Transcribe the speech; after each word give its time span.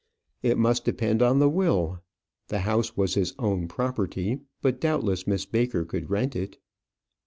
"It 0.41 0.57
must 0.57 0.83
depend 0.83 1.21
on 1.21 1.37
the 1.37 1.47
will. 1.47 1.99
The 2.47 2.61
house 2.61 2.97
was 2.97 3.13
his 3.13 3.35
own 3.37 3.67
property; 3.67 4.39
but, 4.63 4.81
doubtless, 4.81 5.27
Miss 5.27 5.45
Baker 5.45 5.85
could 5.85 6.09
rent 6.09 6.35
it." 6.35 6.57